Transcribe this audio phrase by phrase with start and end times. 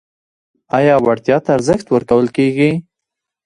[0.77, 2.71] آیا وړتیا ته ارزښت ورکول کیږي؟